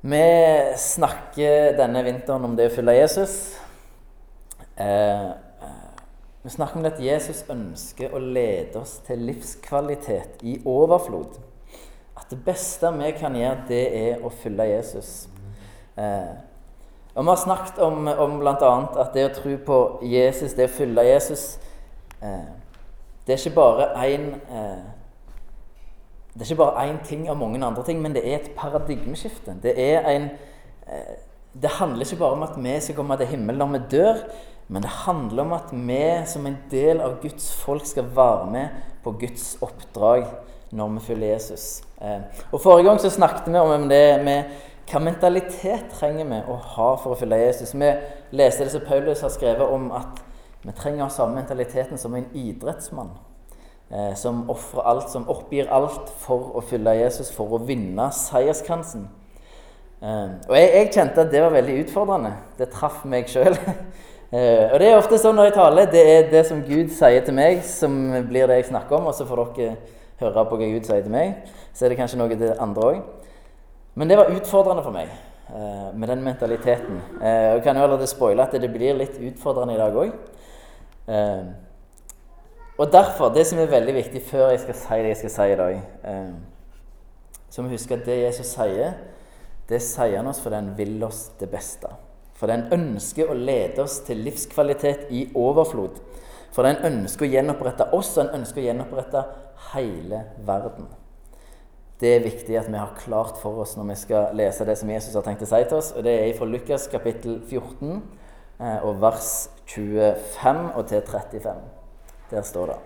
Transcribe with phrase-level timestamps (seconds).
[0.00, 3.32] Vi snakker denne vinteren om det å følge Jesus.
[4.78, 5.96] Eh, eh,
[6.44, 11.40] vi snakker om at Jesus ønsker å lede oss til livskvalitet i overflod.
[12.14, 15.10] At det beste vi kan gjøre, det er å følge Jesus.
[15.98, 16.30] Eh,
[17.16, 18.72] og Vi har snakket om, om bl.a.
[19.02, 21.58] at det å tro på Jesus, det å følge Jesus
[22.22, 22.46] eh,
[23.26, 24.30] Det er ikke bare én
[26.38, 29.56] det er ikke bare én ting av mange andre ting, men det er et paradigmeskifte.
[29.62, 29.72] Det,
[30.06, 30.28] en,
[30.86, 31.16] eh,
[31.62, 34.20] det handler ikke bare om at vi skal komme til himmelen når vi dør,
[34.68, 38.68] men det handler om at vi som en del av Guds folk skal være med
[39.04, 40.26] på Guds oppdrag
[40.70, 41.82] når vi følger Jesus.
[42.00, 42.20] Eh,
[42.52, 44.44] og Forrige gang så snakket vi om det med
[44.88, 47.74] hva mentalitet trenger vi å ha for å følge Jesus.
[47.74, 47.90] Vi
[48.30, 50.22] leste det som Paulus har skrevet om at
[50.62, 53.16] vi trenger å ha samme mentaliteten som en idrettsmann
[53.90, 59.08] eh, som ofrer alt, som oppgir alt for å følge Jesus, for å vinne seierskransen.
[59.98, 62.32] Eh, og jeg, jeg, kjente at det var veldig utfordrende.
[62.58, 63.56] Det traff meg sjøl.
[64.34, 67.24] eh, og det er ofte sånn når jeg taler, det er det som Gud sier
[67.26, 67.96] til meg, som
[68.28, 69.78] blir det jeg snakker om, og så får dere
[70.22, 71.48] høre på hva Gud sier til meg.
[71.72, 73.00] Så er det kanskje noe til andre òg.
[73.98, 77.00] Men det var utfordrende for meg eh, med den mentaliteten.
[77.18, 80.12] Eh, jeg kan jo allerede spoile at det blir litt utfordrende i dag òg.
[82.78, 85.46] Og derfor, det som er veldig viktig før jeg skal si det jeg skal si
[85.50, 86.28] i dag eh,
[87.50, 88.92] Så må vi huske at det Jesus sier,
[89.68, 91.90] det sier han oss fordi han vil oss det beste.
[92.38, 95.98] Fordi han ønsker å lede oss til livskvalitet i overflod.
[96.54, 99.24] Fordi han ønsker å gjenopprette oss, og han ønsker å gjenopprette
[99.72, 100.86] hele verden.
[101.98, 104.92] Det er viktig at vi har klart for oss når vi skal lese det som
[104.92, 105.90] Jesus har tenkt å si til oss.
[105.96, 107.90] og Det er fra Lukas kapittel 14
[108.60, 109.32] eh, og vers
[109.66, 111.77] 25 og til 35.
[112.30, 112.78] Der står det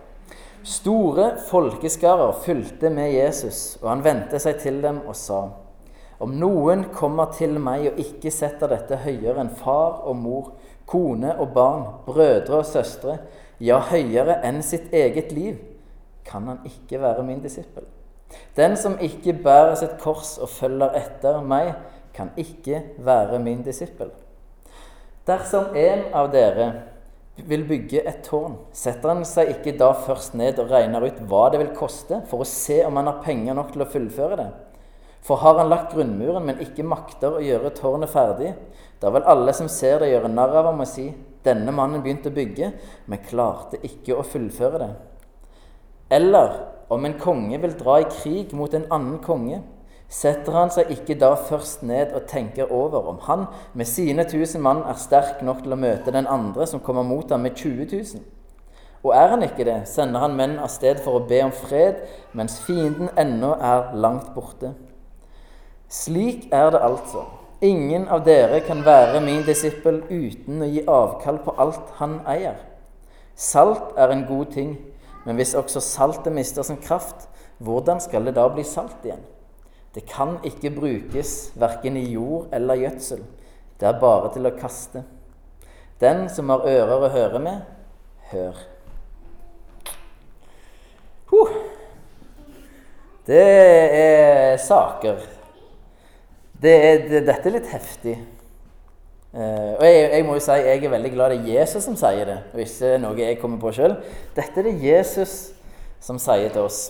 [0.63, 5.41] Store folkeskarer fulgte med Jesus, og han vendte seg til dem og sa:"
[6.23, 10.53] Om noen kommer til meg og ikke setter dette høyere enn far og mor,
[10.87, 13.17] kone og barn, brødre og søstre,
[13.59, 15.57] ja, høyere enn sitt eget liv,
[16.23, 17.83] kan han ikke være min disippel.
[18.55, 21.73] Den som ikke bærer sitt kors og følger etter meg,
[22.13, 24.13] kan ikke være min disippel.
[25.27, 26.71] Dersom en av dere
[27.35, 31.47] vil bygge et tårn, setter han seg ikke da først ned og regner ut hva
[31.49, 34.49] det vil koste, for å se om han har penger nok til å fullføre det?
[35.23, 38.51] For har han lagt grunnmuren, men ikke makter å gjøre tårnet ferdig,
[39.01, 41.09] da vil alle som ser det, gjøre narr av ham og si:"
[41.43, 42.69] Denne mannen begynte å bygge,
[43.11, 44.91] men klarte ikke å fullføre det.
[46.15, 46.53] Eller
[46.93, 49.59] om en konge vil dra i krig mot en annen konge,
[50.09, 54.61] setter han seg ikke da først ned og tenker over om han med sine tusen
[54.61, 57.87] mann er sterk nok til å møte den andre som kommer mot ham med 20
[57.91, 58.23] 000?
[59.03, 62.05] Og er han ikke det, sender han menn av sted for å be om fred,
[62.31, 64.71] mens fienden ennå er langt borte.
[65.91, 67.25] Slik er det altså.
[67.63, 72.57] Ingen av dere kan være min disippel uten å gi avkall på alt han eier.
[73.35, 74.73] Salt er en god ting,
[75.25, 77.27] men hvis også saltet mister sin kraft,
[77.63, 79.23] hvordan skal det da bli salt igjen?
[79.93, 83.21] Det kan ikke brukes verken i jord eller gjødsel.
[83.79, 85.03] Det er bare til å kaste.
[86.01, 87.61] Den som har ører å høre med,
[88.31, 88.57] hør.
[91.31, 91.53] Huh.
[93.27, 95.21] Det er saker.
[96.63, 98.17] Det er, det, dette er litt heftig.
[99.33, 101.95] Uh, og jeg, jeg, må jo si jeg er veldig glad det er Jesus som
[101.97, 103.95] sier det, og ikke noe jeg kommer på sjøl.
[104.35, 105.37] Dette er det Jesus
[106.03, 106.83] som sier til oss.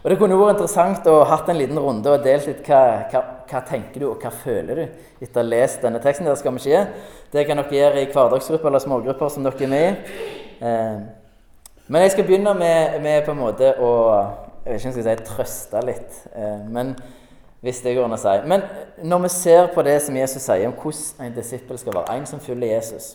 [0.00, 3.20] Og Det kunne vært interessant å hatt en liten runde og delt litt hva, hva,
[3.50, 4.84] hva tenker du og hva føler du
[5.20, 6.24] etter å ha lest denne teksten.
[6.24, 7.00] Det skal vi ikke gjøre.
[7.34, 10.28] Det kan dere gjøre i hverdagsgrupper eller smågrupper som dere er med i.
[10.64, 11.02] Eh,
[11.90, 13.90] men jeg skal begynne med, med, på en måte å
[14.60, 16.16] jeg vet ikke om jeg skal si trøste litt.
[16.36, 16.94] Eh, men
[17.64, 18.34] hvis det går an å si.
[18.48, 18.64] Men
[19.04, 22.28] når vi ser på det som Jesus sier om hvordan en disippel skal være, en
[22.28, 23.10] som følger Jesus,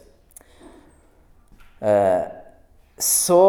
[1.81, 2.25] eh,
[3.01, 3.41] så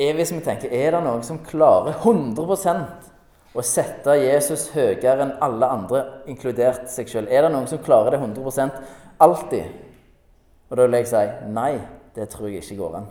[0.00, 3.08] er hvis vi tenker er det noen som klarer 100%
[3.50, 7.28] å sette Jesus høyere enn alle andre, inkludert seg sjøl?
[7.28, 8.82] Er det noen som klarer det 100%
[9.20, 9.72] alltid?
[10.70, 11.72] Og da vil jeg si nei,
[12.14, 13.08] det tror jeg ikke går an.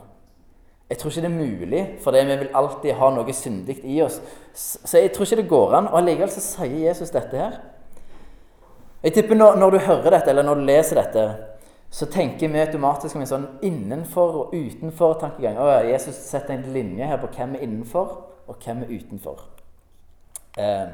[0.90, 4.16] Jeg tror ikke det er mulig, for vi vil alltid ha noe syndig i oss.
[4.58, 5.90] Så jeg tror ikke det går an.
[5.92, 7.60] Og allikevel så sier Jesus dette her.
[9.04, 11.22] Jeg tipper når, når, du hører dette, eller når du leser dette,
[11.90, 15.58] så tenker vi automatisk om en sånn innenfor- og utenfor-tankegang.
[15.90, 18.12] Jesus setter en linje her på hvem er innenfor,
[18.46, 19.40] og hvem er utenfor.
[20.58, 20.86] Eh,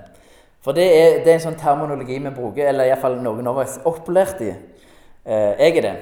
[0.60, 3.78] for det er, det er, en sånn terminologi vi bruker, eller iallfall noen av oss
[3.84, 4.50] opplært i.
[5.26, 5.96] Eh, jeg er det.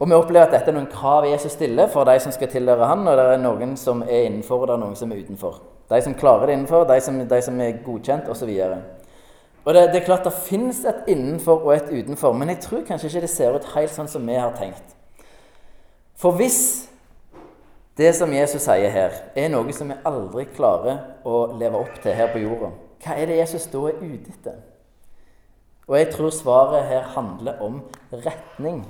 [0.00, 2.88] Og vi opplever at dette er noen krav Jesus stiller for de som skal tilhøre
[2.88, 5.60] han, og det er noen som er innenfor, og det er noen som er utenfor.
[5.90, 8.50] De som klarer det innenfor, de som, de som er godkjent, osv.
[9.70, 12.80] Og, det, det, er klart det finnes et innenfor og et utenfor, men jeg tror
[12.88, 14.96] kanskje ikke det ser ut helt sånn som vi har tenkt.
[16.18, 16.88] For hvis
[18.00, 22.18] det som Jesus sier her, er noe som vi aldri klarer å leve opp til
[22.18, 22.72] her på jorda,
[23.04, 24.58] hva er det Jesus da er ute etter?
[25.86, 27.78] Og jeg tror svaret her handler om
[28.10, 28.82] retning.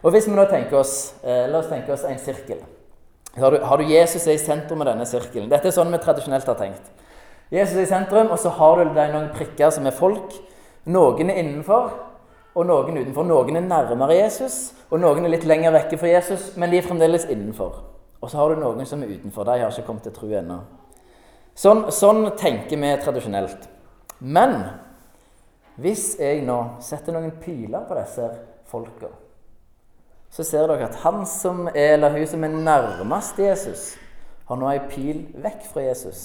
[0.00, 2.64] Og hvis vi nå tenker oss, eh, La oss tenke oss en sirkel.
[3.36, 5.52] Har du, har du Jesus i sentrum av denne sirkelen?
[5.52, 6.88] Dette er sånn vi tradisjonelt har tenkt.
[7.52, 10.32] Jesus er i sentrum, og så har du deg noen prikker som er folk.
[10.88, 11.90] Noen er innenfor,
[12.54, 13.26] og noen utenfor.
[13.28, 16.86] Noen er nærmere Jesus, og noen er litt lenger vekke fra Jesus, men de er
[16.86, 17.82] fremdeles innenfor.
[18.22, 19.44] Og så har du noen som er utenfor.
[19.44, 20.62] De har ikke kommet til tro ennå.
[21.58, 23.68] Sånn, sånn tenker vi tradisjonelt.
[24.22, 24.56] Men
[25.82, 28.28] hvis jeg nå setter noen piler på disse
[28.70, 29.10] folka,
[30.32, 33.82] så ser dere at han som er, eller hun som er nærmest Jesus,
[34.48, 36.22] har nå ei pil vekk fra Jesus.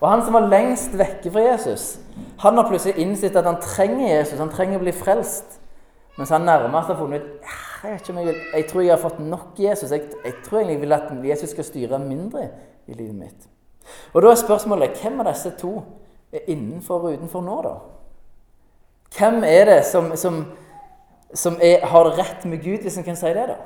[0.00, 1.98] Og han som var lengst vekke fra Jesus,
[2.40, 4.38] han har plutselig innsett at han trenger Jesus.
[4.40, 5.58] Han trenger å bli frelst.
[6.16, 7.50] Mens han nærmest har funnet ut
[7.80, 9.92] jeg, ikke om jeg, vil, jeg tror jeg har fått nok Jesus.
[9.92, 12.48] Jeg, jeg tror egentlig jeg vil at Jesus skal styre mindre
[12.88, 13.48] i livet mitt.
[14.12, 15.78] Og Da er spørsmålet hvem av disse to
[16.32, 17.74] er innenfor og utenfor nå, da?
[19.16, 20.42] Hvem er det som, som,
[21.34, 23.48] som er, har rett med Gud, hvis en kan si det?
[23.48, 23.56] da?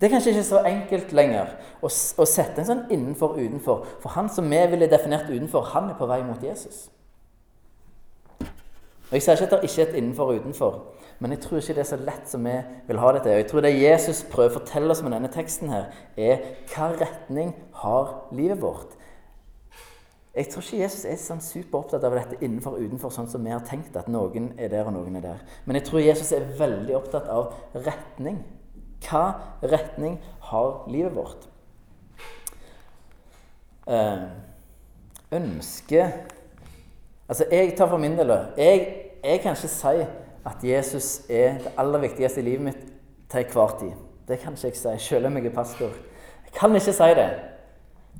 [0.00, 3.86] Det er kanskje ikke så enkelt lenger å, å sette en sånn innenfor og utenfor.
[4.02, 6.90] For han som vi ville definert utenfor, han er på vei mot Jesus.
[9.06, 10.78] Og Jeg sier ikke at det ikke er et innenfor og utenfor,
[11.22, 12.54] men jeg tror ikke det er så lett som vi
[12.88, 13.32] vil ha det til.
[13.32, 15.86] Og jeg tror det Jesus prøver å fortelle oss med denne teksten, her,
[16.18, 16.42] er
[16.74, 18.96] hva retning har livet vårt?
[20.36, 23.54] Jeg tror ikke Jesus er sånn superopptatt av dette innenfor og utenfor, sånn som vi
[23.54, 25.40] har tenkt at noen er der og noen er der.
[25.64, 27.54] Men jeg tror Jesus er veldig opptatt av
[27.86, 28.42] retning.
[29.06, 29.24] Hva
[29.62, 30.18] retning
[30.50, 31.48] har livet vårt?
[33.86, 34.26] Eh,
[35.32, 36.12] ønske
[37.28, 38.82] Altså, jeg tar for min del jeg,
[39.24, 40.04] jeg kan ikke si
[40.46, 42.84] at Jesus er det aller viktigste i livet mitt
[43.30, 43.96] til enhver tid.
[44.28, 45.90] Det kan ikke jeg si, selv om jeg er pastor.
[46.44, 47.30] Jeg kan ikke si det.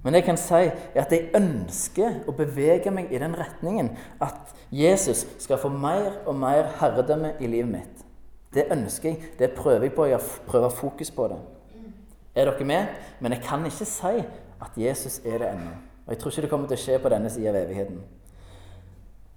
[0.04, 0.62] Men jeg kan si
[0.94, 3.92] at jeg ønsker å bevege meg i den retningen
[4.22, 7.95] at Jesus skal få mer og mer herredømme i livet mitt.
[8.56, 9.30] Det ønsker jeg.
[9.38, 10.04] Det prøver jeg på.
[10.08, 11.38] Jeg prøver fokus på det.
[12.34, 12.86] Er dere med?
[13.20, 14.16] Men jeg kan ikke si
[14.60, 15.74] at Jesus er det ennå.
[16.06, 18.00] Og jeg tror ikke det kommer til å skje på denne sida av evigheten.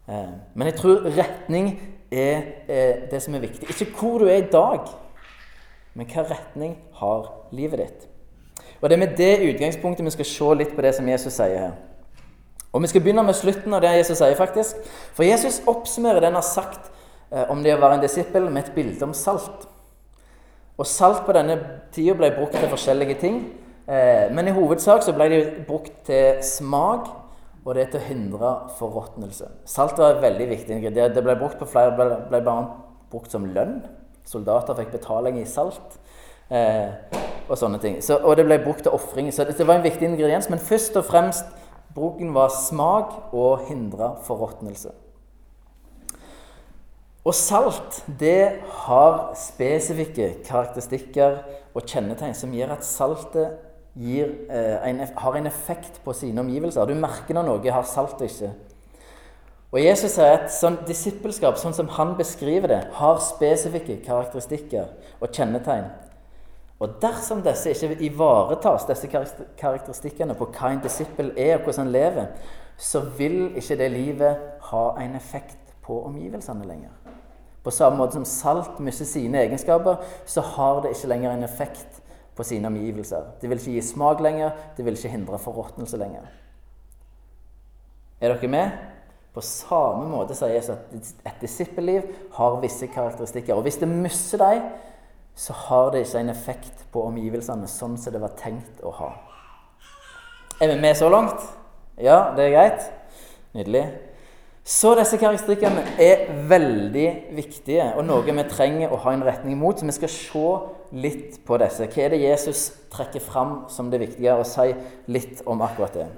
[0.08, 1.72] Eh, men jeg tror retning
[2.12, 2.42] er
[3.12, 3.70] det som er viktig.
[3.70, 4.88] Ikke hvor du er i dag,
[5.94, 8.08] men hva retning har livet ditt.
[8.82, 11.58] Og Det er med det utgangspunktet vi skal se litt på det som Jesus sier
[11.58, 11.72] her.
[12.72, 14.76] Og Vi skal begynne med slutten av det Jesus sier, faktisk.
[15.14, 16.92] For Jesus oppsummerer det han har sagt
[17.50, 19.68] om det å være en disippel, med et bilde om salt.
[20.80, 21.58] Og Salt på denne
[21.92, 23.40] tida ble brukt til forskjellige ting.
[23.90, 27.10] Eh, men i hovedsak så ble det brukt til smak,
[27.66, 29.50] og det er til å hindre forråtnelse.
[29.68, 31.16] Salt var et veldig viktig ingrediens.
[31.16, 32.68] Det ble brukt på flere, ble, ble bare
[33.12, 33.82] brukt som lønn.
[34.30, 35.98] Soldater fikk betaling i salt.
[36.50, 36.94] Eh,
[37.50, 37.98] og sånne ting.
[38.06, 39.34] Så, og det ble brukt til ofring.
[39.34, 40.48] Så det, var en viktig ingrediens.
[40.54, 41.50] Men først og fremst
[41.96, 44.94] bruken var smak og hindre forråtnelse.
[47.30, 51.44] Og salt det har spesifikke karakteristikker
[51.78, 53.60] og kjennetegn som gjør at saltet
[54.00, 56.90] gir, eh, en, har en effekt på sine omgivelser.
[56.90, 58.50] Du merker når noe har salt og ikke.
[59.70, 64.90] Og Jesus sier at sånn disippelskap, sånn som han beskriver det, har spesifikke karakteristikker
[65.22, 65.92] og kjennetegn
[66.80, 69.10] og dersom disse ikke ivaretas, disse
[69.60, 72.30] karakteristikkene på hva en disippel er, og hvordan han lever,
[72.80, 76.94] så vil ikke det livet ha en effekt på omgivelsene lenger.
[77.70, 82.00] På samme måte som salt mister sine egenskaper, så har det ikke lenger en effekt
[82.34, 83.28] på sine omgivelser.
[83.38, 86.26] Det vil ikke gi smak lenger, det vil ikke hindre forråtnelse lenger.
[88.18, 88.74] Er dere med?
[89.38, 90.98] På samme måte sier Jesus at
[91.30, 92.10] et disippelliv
[92.40, 93.54] har visse karakteristikker.
[93.54, 94.66] Og hvis det mister dem,
[95.38, 99.14] så har det ikke en effekt på omgivelsene sånn som det var tenkt å ha.
[100.58, 101.46] Er vi med så langt?
[102.02, 102.94] Ja, det er greit?
[103.54, 103.86] Nydelig.
[104.70, 109.80] Så disse karakteristikkene er veldig viktige, og noe vi trenger å ha en retning mot.
[109.80, 110.50] Så vi skal se
[110.94, 111.88] litt på disse.
[111.90, 114.76] Hva er det Jesus trekker fram som det viktige, og si
[115.10, 116.10] litt om akkurat det.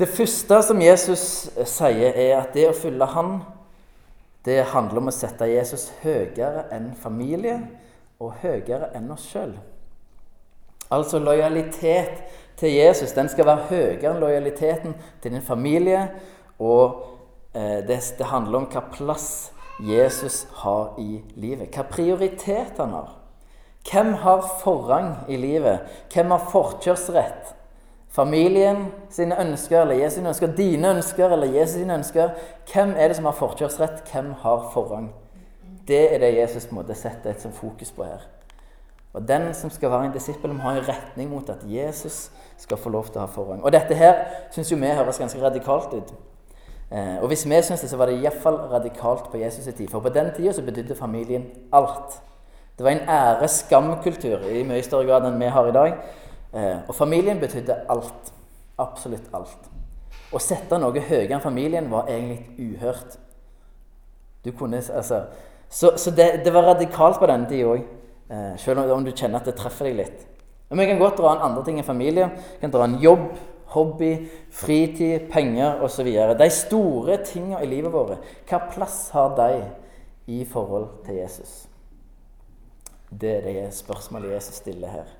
[0.00, 1.26] Det første som Jesus
[1.68, 3.36] sier, er at det å følge Han
[4.44, 7.56] det handler om å sette Jesus høyere enn familie
[8.20, 9.54] og høyere enn oss sjøl.
[10.92, 12.26] Altså lojalitet
[12.60, 14.92] til Jesus den skal være høyere enn lojaliteten
[15.22, 16.10] til din familie.
[16.58, 17.02] Og
[17.54, 21.74] eh, det, det, handler om hva plass Jesus har i livet.
[21.74, 23.12] Hva prioritet han har.
[23.84, 25.84] Hvem har forrang i livet?
[26.12, 27.54] Hvem har forkjørsrett
[28.14, 32.28] Familien sine ønsker, eller Jesus sine ønsker, dine ønsker eller Jesus sine ønsker.
[32.70, 34.04] Hvem er det som har forkjørsrett?
[34.12, 35.08] Hvem har forrang?
[35.88, 38.22] Det er det Jesus på en måte setter et fokus på her.
[39.14, 42.78] Og Den som skal være en disippel, må ha en retning mot at Jesus skal
[42.78, 43.64] få lov til å ha forrang.
[43.64, 44.22] Og Dette her
[44.54, 46.14] syns vi høres ganske radikalt ut.
[46.90, 49.88] Eh, og hvis vi syns det, så var det iallfall radikalt på Jesus' tid.
[49.88, 52.20] For på den tida så betydde familien alt.
[52.78, 55.96] Det var en ære-skam-kultur i mye større grad enn vi har i dag.
[56.54, 58.32] Eh, og familien betydde alt.
[58.78, 59.70] Absolutt alt.
[60.34, 63.18] Å sette noe høyere enn familien var egentlig uhørt.
[64.44, 65.22] Du kunne, altså,
[65.70, 67.84] så, så det, det, var radikalt på denne tida òg.
[68.30, 70.26] Eh, selv om du kjenner at det treffer deg litt.
[70.68, 72.26] Men vi kan godt dra en andre ting enn familie.
[72.56, 73.28] Vi kan dra en jobb,
[73.74, 74.12] hobby,
[74.54, 76.08] fritid, penger osv.
[76.38, 79.64] De store tingene i livet vårt, hva plass har de
[80.30, 81.64] i forhold til Jesus?
[83.10, 85.12] Det er det spørsmålet Jesus stiller her.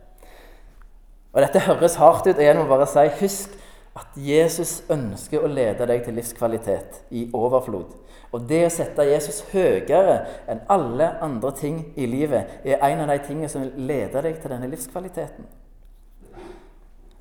[1.35, 3.55] Og Dette høres hardt ut, og jeg må bare si husk
[3.95, 7.93] at Jesus ønsker å lede deg til livskvalitet i overflod.
[8.35, 10.17] Og det å sette Jesus høyere
[10.51, 14.51] enn alle andre ting i livet er en av de tingene som leder deg til
[14.51, 15.47] denne livskvaliteten.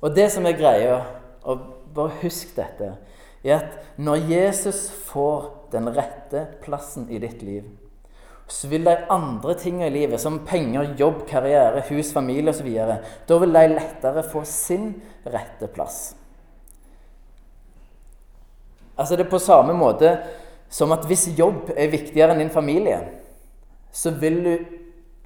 [0.02, 0.96] Og det som er greia,
[1.44, 2.94] og bare husk dette,
[3.44, 7.66] er at når Jesus får den rette plassen i ditt liv,
[8.48, 12.68] så vil de andre tingene i livet, som penger, jobb, karriere, hus, familie osv.,
[13.28, 14.90] da vil de lettere få sin
[15.24, 16.14] rette plass.
[18.94, 20.12] Altså Det er på samme måte
[20.70, 23.00] som at hvis jobb er viktigere enn din familie,
[23.94, 24.54] så vil du,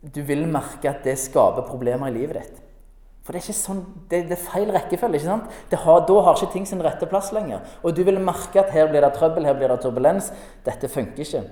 [0.03, 2.65] du vil merke at det skaper problemer i livet ditt.
[3.29, 5.19] For det er, ikke sånn, det, det er feil rekkefølge.
[5.19, 5.57] ikke sant?
[5.83, 7.61] Har, da har ikke ting sin rette plass lenger.
[7.85, 10.31] Og du vil merke at her blir det trøbbel, her blir det turbulens.
[10.65, 11.43] Dette funker ikke.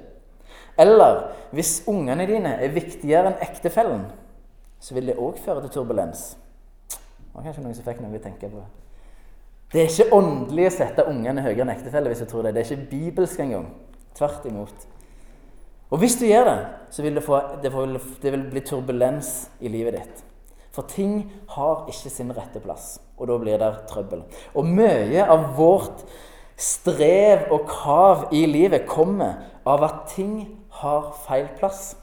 [0.80, 1.18] Eller
[1.52, 4.06] hvis ungene dine er viktigere enn ektefellen,
[4.80, 6.22] så vil det òg føre til turbulens.
[6.88, 8.62] Det var kanskje noen som fikk noe å tenke på.
[9.74, 12.08] Det er ikke åndelig å sette ungene høyere enn ektefelle.
[12.08, 13.66] hvis du tror Det Det er ikke bibelsk engang.
[14.16, 14.88] Tvert imot.
[15.90, 19.50] Og hvis du gjør det, så vil det, få, det, vil, det vil bli turbulens
[19.60, 20.24] i livet ditt.
[20.76, 21.22] For ting
[21.54, 24.26] har ikke sin rette plass, og da blir det trøbbel.
[24.52, 26.04] Og mye av vårt
[26.60, 30.34] strev og krav i livet kommer av at ting
[30.82, 31.94] har feil plass.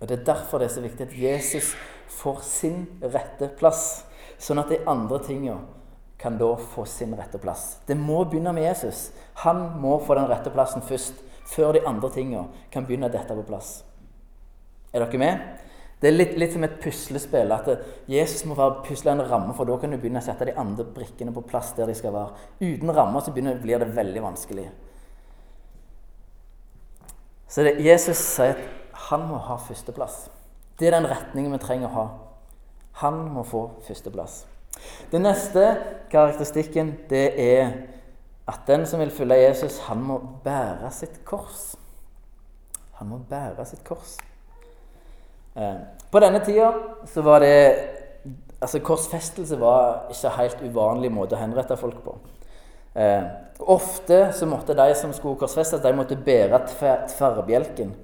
[0.00, 1.72] Og Det er derfor det er så viktig at Jesus
[2.08, 4.04] får sin rette plass,
[4.38, 5.56] sånn at de andre tinga
[6.18, 7.78] kan da få sin rette plass.
[7.86, 9.10] Det må begynne med Jesus.
[9.46, 11.14] Han må få den rette plassen først,
[11.48, 13.80] før de andre tinga kan begynne dette på plass.
[14.92, 15.70] Er dere med?
[16.02, 17.52] Det er litt, litt som et puslespill.
[17.54, 17.68] At
[18.10, 21.34] Jesus må være en ramme, for da kan du begynne å sette de andre brikkene
[21.34, 22.34] på plass der de skal være.
[22.58, 24.66] Uten rammer så blir det veldig vanskelig.
[27.46, 30.24] Så det, Jesus sier at han må ha førsteplass.
[30.80, 32.06] Det er den retningen vi trenger å ha.
[33.04, 34.40] Han må få førsteplass.
[35.12, 35.68] Den neste
[36.10, 37.70] karakteristikken det er
[38.50, 41.76] at den som vil følge Jesus, han må bære sitt kors.
[42.98, 44.16] Han må bære sitt kors.
[45.54, 45.80] Eh,
[46.10, 46.72] på denne tida
[47.08, 47.56] så var det
[48.62, 52.14] altså Korsfestelse var ikke helt uvanlig måte å henrette folk på.
[52.94, 53.24] Eh,
[53.58, 56.60] ofte så måtte de som skulle korsfestes, de måtte bære
[57.08, 57.94] tverrbjelken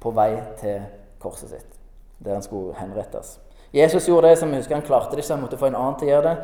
[0.00, 0.84] på vei til
[1.22, 1.78] korset sitt,
[2.18, 3.38] der han skulle henrettes.
[3.74, 5.98] Jesus gjorde det, som jeg husker han klarte det ikke, han måtte få en annen
[5.98, 6.36] til å gjøre det.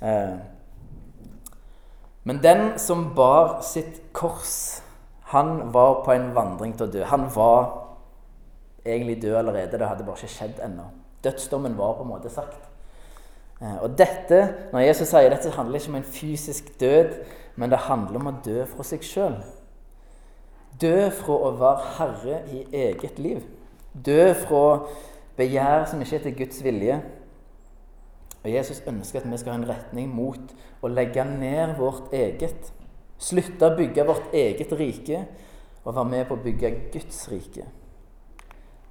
[0.00, 0.36] Eh,
[2.28, 4.82] men den som bar sitt kors,
[5.32, 7.04] han var på en vandring til å dø.
[7.08, 7.79] Han var
[8.84, 10.88] egentlig død allerede, det hadde bare ikke skjedd ennå.
[11.24, 12.70] Dødsdommen var på en måte sagt.
[13.60, 17.14] Eh, og dette, Når Jesus sier dette, handler ikke om en fysisk død,
[17.56, 19.36] men det handler om å dø fra seg sjøl.
[20.80, 23.42] Dø fra å være herre i eget liv.
[23.92, 24.86] Dø fra
[25.36, 27.00] begjær som ikke er til Guds vilje.
[28.40, 32.72] Og Jesus ønsker at vi skal ha en retning mot å legge ned vårt eget.
[33.20, 35.26] Slutte å bygge vårt eget rike
[35.84, 37.66] og være med på å bygge Guds rike.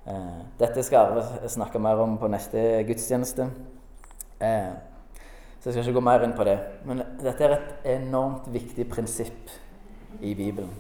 [0.10, 3.46] Eh, dette skal Arve snakke mer om på neste gudstjeneste.
[4.42, 4.72] Eh,
[5.60, 6.58] så jeg skal ikke gå mer inn på det.
[6.88, 9.52] Men dette er et enormt viktig prinsipp
[10.22, 10.72] i Bibelen.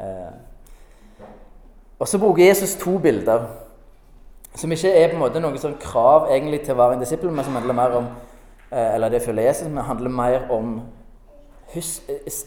[0.00, 1.26] Eh,
[1.98, 3.44] og så bruker Jesus to bilder
[4.54, 7.30] som ikke er på en måte noe sånn krav egentlig til å være en disippel,
[7.30, 8.10] men som handler mer om
[8.70, 10.82] Eller det Jesus, men handler mer om
[11.74, 12.02] hus,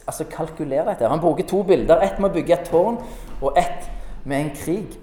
[0.08, 1.08] altså kalkulere dette.
[1.08, 2.00] Han bruker to bilder.
[2.00, 2.98] Ett med å bygge et tårn,
[3.42, 3.90] og ett
[4.24, 5.03] med en krig.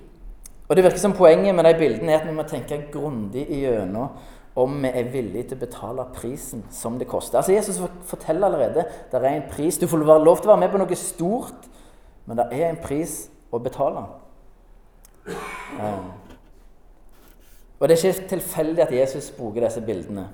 [0.71, 4.15] Og det virker som Poenget med de bildene er at vi må tenke grundig igjennom
[4.61, 7.39] om vi er villige til å betale prisen som det koster.
[7.39, 9.79] Altså Jesus forteller allerede det er en pris.
[9.79, 11.69] Du får lov til å være med på noe stort,
[12.27, 14.07] men det er en pris å betale.
[15.79, 16.11] Um.
[17.81, 20.29] Og Det er ikke tilfeldig at Jesus bruker disse bildene.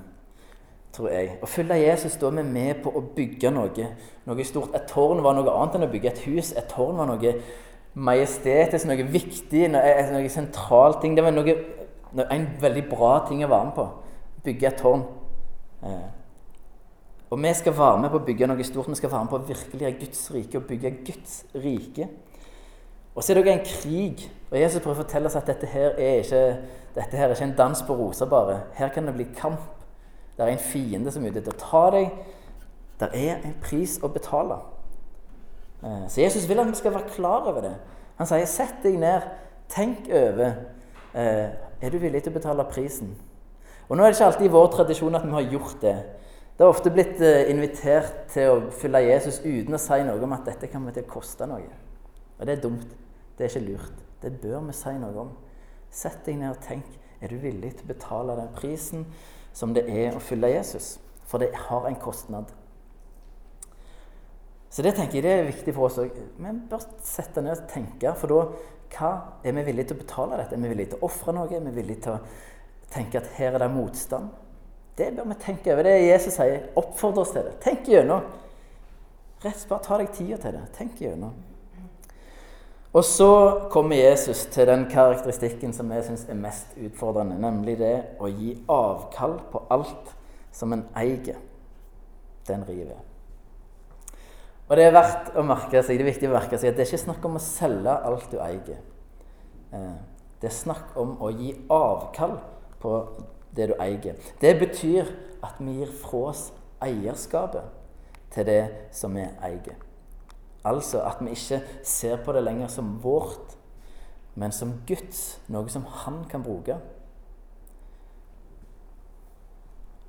[0.93, 1.37] Tror jeg.
[1.41, 3.87] Å følge Jesus da er vi med på å bygge noe,
[4.25, 4.73] noe stort.
[4.75, 6.51] Et tårn var noe annet enn å bygge et hus.
[6.57, 7.33] Et tårn var noe
[7.97, 11.15] majestetisk, noe viktig, noe, noe sentralt ting.
[11.17, 11.55] Det var noe,
[12.27, 13.87] en veldig bra ting å være med på.
[14.45, 15.03] Bygge et tårn.
[15.83, 16.05] Eh.
[17.27, 18.89] Og vi skal være med på å bygge noe stort.
[18.91, 22.09] Vi skal være med på å virkelig gjøre Guds rike og bygge Guds rike.
[23.17, 24.27] Og så er det òg en krig.
[24.51, 26.43] Og Jesus prøver å fortelle oss at dette her er ikke,
[26.95, 28.61] dette her er ikke en dans på roser bare.
[28.77, 29.65] Her kan det bli kamp.
[30.37, 32.11] Det er en fiende som er ute etter å ta deg.
[33.01, 34.61] Det er en pris å betale.
[35.83, 37.75] Eh, så Jesus vil at vi skal være klar over det.
[38.17, 39.21] Han sier 'sett deg ned,
[39.69, 40.53] tenk over'.
[41.13, 41.49] Eh,
[41.81, 43.15] er du villig til å betale prisen?
[43.89, 45.97] Og Nå er det ikke alltid i vår tradisjon at vi har gjort det.
[46.57, 50.33] Det har ofte blitt eh, invitert til å følge Jesus uten å si noe om
[50.33, 51.69] at dette kan til å koste noe.
[52.39, 52.95] Og det er dumt.
[53.37, 53.99] Det er ikke lurt.
[54.21, 55.29] Det bør vi si noe om.
[55.93, 56.85] Sett deg ned og tenk.
[57.21, 59.05] Er du villig til å betale den prisen
[59.53, 60.97] som det er å følge Jesus?
[61.29, 62.49] For det har en kostnad.
[64.77, 66.11] Så det tenker jeg er viktig for oss òg.
[66.37, 68.11] Vi bør sette ned og tenke.
[68.13, 68.43] For da
[68.93, 69.07] hva
[69.41, 70.53] er vi villige til å betale dette?
[70.53, 71.49] Er vi villige til å ofre noe?
[71.49, 72.19] Er vi villige til å
[72.93, 74.27] tenke at her er det motstand?
[75.01, 75.89] Det bør vi tenke over.
[75.89, 76.69] Det er Jesus sier.
[76.77, 77.55] Oppfordre oss til det.
[77.65, 78.29] Tenk gjennom.
[79.47, 80.63] Rett bare ta deg tida til det.
[80.77, 81.33] Tenk gjennom.
[82.93, 83.31] Og så
[83.73, 88.53] kommer Jesus til den karakteristikken som jeg syns er mest utfordrende, nemlig det å gi
[88.69, 90.13] avkall på alt
[90.53, 91.41] som en eier.
[92.45, 93.06] Den river.
[94.67, 96.83] Og det er verdt å merke seg, det er viktig å merke seg at det
[96.83, 98.81] er ikke snakk om å selge alt du eier.
[99.71, 99.95] Eh,
[100.41, 102.35] det er snakk om å gi avkall
[102.81, 102.93] på
[103.55, 104.19] det du eier.
[104.41, 105.09] Det betyr
[105.45, 106.49] at vi gir fra oss
[106.83, 107.71] eierskapet
[108.35, 109.79] til det som vi eier.
[110.67, 113.55] Altså at vi ikke ser på det lenger som vårt,
[114.35, 116.75] men som Guds, noe som Han kan bruke.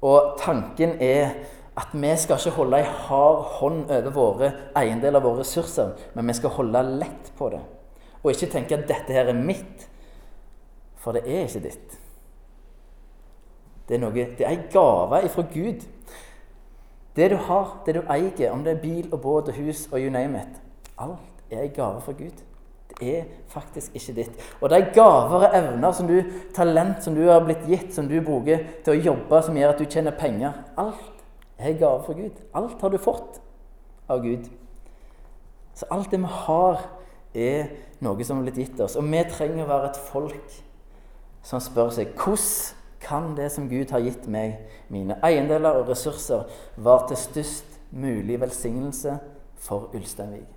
[0.02, 1.38] Og tanken er
[1.78, 6.34] at vi skal ikke holde ei hard hånd over våre eiendeler, våre ressurser, men vi
[6.34, 7.62] skal holde lett på det.
[8.22, 9.88] Og ikke tenke at 'dette her er mitt',
[10.96, 11.98] for det er ikke ditt.
[13.88, 15.86] Det er, noe, det er ei gave ifra Gud.
[17.16, 20.00] Det du har, det du eier, om det er bil og båt og hus og
[20.00, 20.60] you name it
[20.98, 22.42] Alt er ei gave fra Gud.
[23.00, 24.54] Det er faktisk ikke ditt.
[24.60, 26.22] Og er gaver og evner, som du,
[26.54, 29.78] talent som du har blitt gitt, som du bruker til å jobbe, som gjør at
[29.78, 30.52] du tjener penger.
[30.76, 31.17] Alt
[31.58, 32.40] er en gave fra Gud.
[32.54, 33.40] Alt har du fått
[34.08, 34.48] av Gud.
[35.74, 36.80] Så alt det vi har,
[37.34, 37.68] er
[38.02, 38.96] noe som har blitt gitt oss.
[38.96, 40.58] Og vi trenger å være et folk
[41.46, 44.56] som spør seg hvordan kan det som Gud har gitt meg,
[44.90, 49.18] mine eiendeler og ressurser, være til størst mulig velsignelse
[49.62, 50.48] for Ulsteinvik?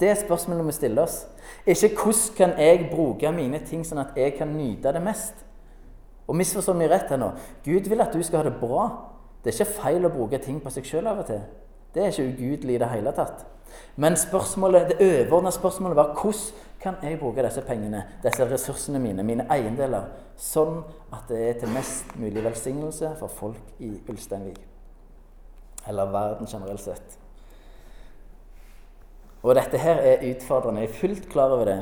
[0.00, 1.22] Det er spørsmålet vi stiller oss.
[1.66, 5.38] Ikke hvordan kan jeg bruke mine ting sånn at jeg kan nyte det mest?
[6.26, 7.30] Og misforstå meg rett her nå.
[7.64, 8.88] Gud vil at du skal ha det bra.
[9.46, 11.42] Det er ikke feil å bruke ting på seg sjøl av og til.
[11.94, 13.44] Det er ikke ugudelig i det hele tatt.
[13.94, 19.22] Men spørsmålet, det overordna spørsmålet var hvordan kan jeg bruke disse pengene, disse ressursene mine,
[19.22, 20.80] mine eiendeler, sånn
[21.14, 24.58] at det er til mest mulig velsignelse for folk i Ulsteinvik.
[25.86, 27.16] Eller verden generelt sett.
[29.46, 30.82] Og dette her er utfordrende.
[30.82, 31.78] Jeg er fullt klar over det.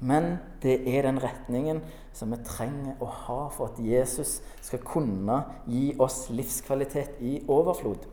[0.00, 1.82] Men det er den retningen
[2.16, 8.06] som vi trenger å ha for at Jesus skal kunne gi oss livskvalitet i overflod.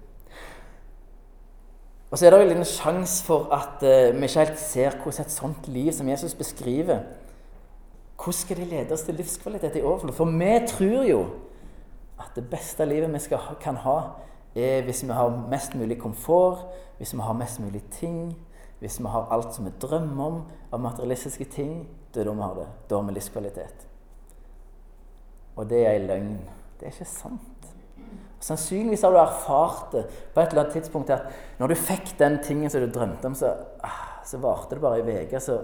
[2.08, 5.26] Og så er det vel en sjanse for at uh, vi ikke helt ser hvordan
[5.26, 7.08] et sånt liv som Jesus beskriver
[8.17, 10.15] Hvordan skal det lede oss til livskvalitet i overflod?
[10.17, 11.19] For vi tror jo
[12.17, 13.97] at det beste livet vi skal, kan ha,
[14.56, 16.63] er hvis vi har mest mulig komfort,
[16.97, 18.34] hvis vi har mest mulig ting,
[18.80, 22.46] hvis vi har alt som vi drømmer om av materialistiske ting, det er da vi
[22.46, 22.68] har det.
[22.90, 23.88] Da har vi livskvalitet.
[25.58, 26.36] Og det er ei løgn.
[26.78, 27.72] Det er ikke sant.
[28.40, 32.38] Sannsynligvis har du erfart det på et eller annet tidspunkt at når du fikk den
[32.46, 35.42] tingen som du drømte om, så, ah, så varte det bare ei uke.
[35.42, 35.58] Så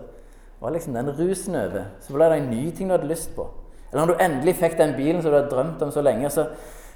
[0.59, 1.91] var liksom den rusen over.
[2.01, 3.45] Så ble det en ny ting du hadde lyst på.
[3.91, 6.47] Eller når du endelig fikk den bilen som du hadde drømt om så lenge, så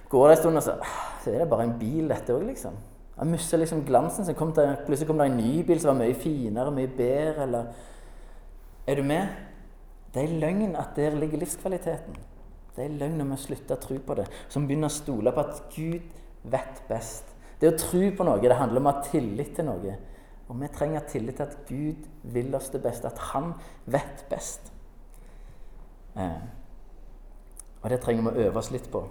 [0.09, 2.47] går det en stund, og så, ah, så er det bare en bil, dette òg,
[2.47, 2.77] liksom.
[3.17, 4.25] Han mista liksom glansen.
[4.25, 7.43] Så kom det, plutselig kom det en ny bil som var mye finere, mye bedre.
[7.43, 7.65] Eller
[8.87, 9.27] Er du med?
[10.13, 12.15] Det er løgn at der ligger livskvaliteten.
[12.75, 14.27] Det er løgn når vi slutter å tro på det.
[14.49, 16.13] Som begynner å stole på at Gud
[16.47, 17.33] vet best.
[17.59, 19.95] Det å tro på noe, det handler om å ha tillit til noe.
[20.47, 23.53] Og vi trenger tillit til at Gud vil oss det beste, at Han
[23.85, 24.71] vet best.
[26.15, 26.45] Eh.
[27.81, 29.01] Og det trenger vi å øve oss litt på.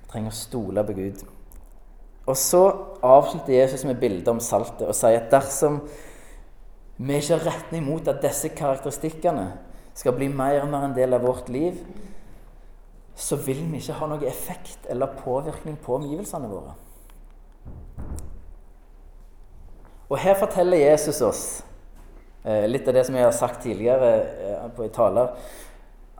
[0.00, 1.22] Vi trenger å stole på Gud.
[2.30, 2.62] Og så
[3.02, 5.80] avslutter Jesus med bildet om saltet og sier at dersom
[7.00, 9.46] vi ikke har retning mot at disse karakteristikkene
[9.96, 11.78] skal bli mer og mer en del av vårt liv,
[13.16, 16.76] så vil vi ikke ha noen effekt eller påvirkning på omgivelsene våre.
[20.10, 21.42] Og her forteller Jesus oss
[22.44, 25.34] eh, litt av det som jeg har sagt tidligere eh, på i taler.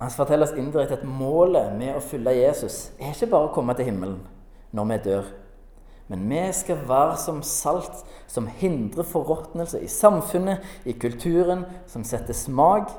[0.01, 3.77] Han forteller oss indirekte at målet med å følge Jesus er ikke bare å komme
[3.77, 4.21] til himmelen
[4.77, 5.33] når vi dør.
[6.11, 12.35] Men vi skal være som salt som hindrer forråtnelse i samfunnet, i kulturen, som setter
[12.35, 12.91] smak.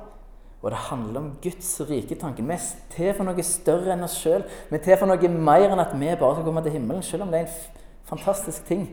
[0.62, 2.48] Og det handler om Guds rike tanken.
[2.48, 4.46] Vi er til for noe større enn oss sjøl.
[4.70, 7.26] Vi er til for noe mer enn at vi bare skal komme til himmelen, selv
[7.26, 8.86] om det er en fantastisk ting.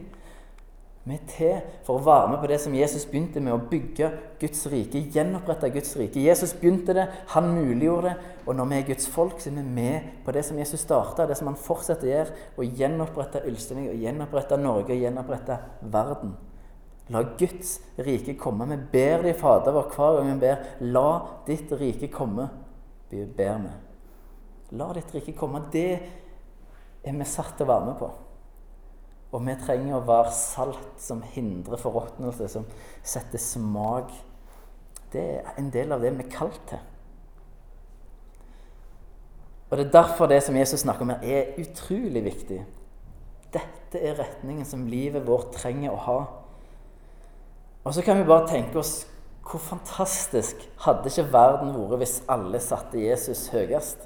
[1.08, 4.10] Vi er til for å være med på det som Jesus begynte med, å bygge
[4.42, 6.20] Guds rike, gjenopprette Guds rike.
[6.20, 9.64] Jesus begynte det, han muliggjorde det, og når vi er Guds folk, så er vi
[9.78, 13.94] med på det som Jesus starta, det som han fortsetter å gjøre, å gjenopprette Ulsteinvik,
[13.94, 15.58] å gjenopprette Norge, å gjenopprette
[15.96, 16.36] verden.
[17.08, 18.68] La Guds rike komme.
[18.68, 20.70] Vi ber de Fader vår, hver gang vi ber.
[20.92, 21.08] La
[21.48, 22.50] ditt rike komme.
[23.08, 23.74] Vi ber vi.
[24.76, 25.64] La ditt rike komme.
[25.72, 25.90] Det
[27.00, 28.10] er vi satt til å være med på.
[29.32, 32.64] Og vi trenger å være salt som hindrer forråtnelse, som
[33.04, 34.14] setter smak.
[35.12, 36.80] Det er en del av det vi er kalt til.
[39.68, 42.62] Og Det er derfor det som Jesus snakker om her, er utrolig viktig.
[43.52, 46.18] Dette er retningen som livet vårt trenger å ha.
[47.84, 49.06] Og så kan vi bare tenke oss
[49.48, 54.02] hvor fantastisk hadde ikke verden vært hvis alle satte Jesus høyest?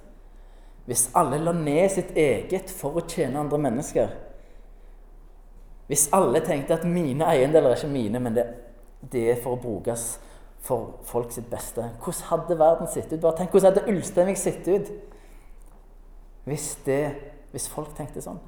[0.87, 4.13] Hvis alle la ned sitt eget for å tjene andre mennesker?
[5.91, 8.47] Hvis alle tenkte at mine eiendeler er ikke mine, men det,
[9.13, 10.17] det er for å brukes
[10.63, 13.21] for folk sitt beste, hvordan hadde verden sett ut?
[13.21, 14.93] Bare tenk, Hvordan hadde Ulsteinvik sett ut
[16.47, 17.01] hvis, det,
[17.51, 18.39] hvis folk tenkte sånn?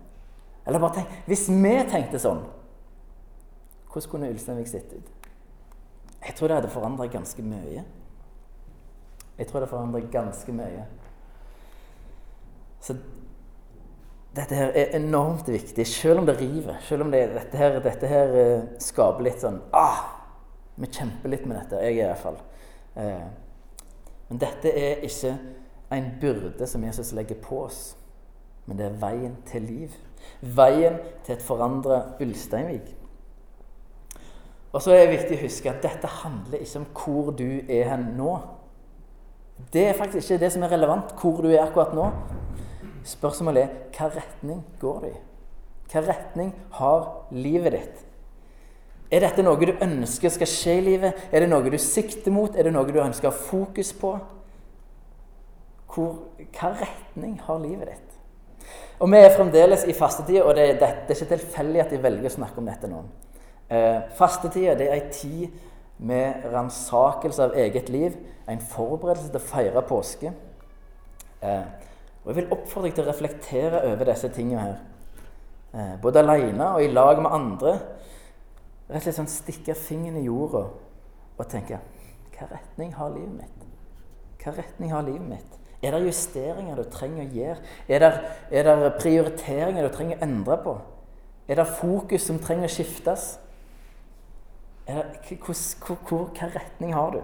[0.65, 2.45] Eller bare tenk, hvis vi tenkte sånn,
[3.91, 5.11] hvordan kunne Ulsteinvik sett ut?
[6.25, 7.83] Jeg tror det hadde forandra ganske mye.
[9.39, 10.87] Jeg tror det forandrer ganske mye.
[12.81, 12.97] Så
[14.35, 16.77] dette her er enormt viktig, selv om det river.
[16.83, 20.01] Selv om det, dette, her, dette her uh, skaper litt sånn ah,
[20.75, 21.83] Vi kjemper litt med dette.
[21.85, 22.41] Jeg i hvert fall.
[22.99, 23.27] Eh,
[24.29, 25.37] men dette er ikke
[25.95, 27.81] en byrde som Jesus legger på oss,
[28.67, 29.95] men det er veien til liv.
[30.41, 32.91] Veien til et forandra Ulsteinvik.
[34.75, 37.93] Og så er det viktig å huske at dette handler ikke om hvor du er
[37.93, 38.33] hen nå.
[39.71, 42.09] Det er faktisk ikke det som er relevant, hvor du er akkurat nå.
[43.05, 45.21] Spørsmålet er hva retning går det i?
[45.93, 48.05] Hva retning har livet ditt?
[49.13, 51.27] Er dette noe du ønsker skal skje i livet?
[51.31, 52.57] Er det noe du sikter mot?
[52.57, 54.15] Er det noe du ønsker å ha fokus på?
[55.95, 56.17] Hvor,
[56.57, 58.17] hva retning har livet ditt?
[58.99, 62.03] Og Vi er fremdeles i fastetida, og det, det, det, er ikke tilfeldig at jeg
[62.03, 63.03] velger å snakke om dette nå.
[63.69, 65.53] Eh, fastetida er ei tid
[65.99, 68.17] med ransakelse av eget liv,
[68.49, 70.33] en forberedelse til å feire påske.
[71.45, 71.67] Eh,
[72.25, 74.79] og Jeg vil oppfordre deg til å reflektere over disse tingene her.
[75.75, 77.75] Eh, både alene og i lag med andre.
[78.89, 80.65] Rett og slett sånn stikke fingeren i jorda
[81.35, 81.81] og tenke
[82.35, 83.69] Hva retning har livet mitt?
[84.43, 85.61] Hva retning har livet mitt?
[85.85, 87.71] Er det justeringer du trenger å gjøre?
[87.89, 88.11] Er det,
[88.51, 90.75] er det prioriteringer du trenger å endre på?
[91.49, 93.35] Er det fokus som trenger å skiftes?
[94.89, 95.05] Det,
[95.45, 97.21] hvor, hvor, hvor, hva retning har du?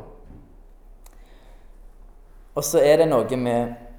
[2.57, 3.90] Og så er det noe med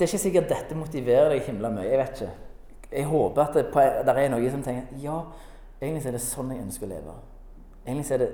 [0.00, 1.84] det er ikke sikkert dette motiverer deg himla mye.
[1.84, 2.30] Jeg vet ikke.
[2.90, 3.64] Jeg håper at det,
[4.06, 5.18] det er noen som tenker ja,
[5.76, 7.16] egentlig er det sånn jeg ønsker å leve.
[7.84, 8.28] Egentlig er det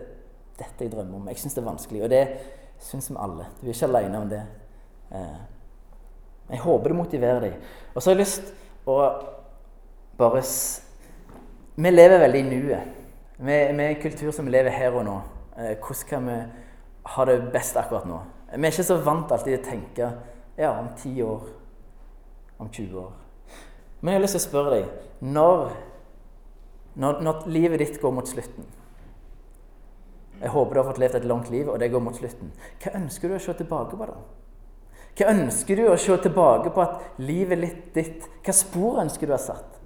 [0.60, 1.26] dette jeg drømmer om.
[1.32, 2.20] Jeg syns det er vanskelig, og det
[2.86, 3.48] syns vi alle.
[3.58, 4.44] Du er ikke alene om det.
[5.10, 5.40] Eh,
[6.52, 7.58] jeg håper det motiverer deg.
[7.94, 8.54] Og så har jeg lyst
[8.86, 9.00] å
[10.16, 10.44] bare
[11.76, 12.94] Vi lever veldig i nuet.
[13.42, 15.18] Vi er en kultur som lever her og nå.
[15.58, 16.38] Eh, hvordan kan vi
[17.16, 18.22] ha det best akkurat nå?
[18.54, 20.10] Vi er ikke så vant alltid til å tenke
[20.56, 21.48] ja, om 10 år,
[22.56, 23.12] om 20 år.
[24.00, 25.68] Men jeg har lyst til å spørre deg når,
[27.00, 28.66] når, når livet ditt går mot slutten
[30.36, 32.50] Jeg håper du har fått levd et langt liv, og det går mot slutten.
[32.82, 34.18] Hva ønsker du å se tilbake på, da?
[35.16, 37.64] Hva ønsker du å se tilbake på at livet
[37.94, 39.78] ditt Hva spor ønsker du å ha satt?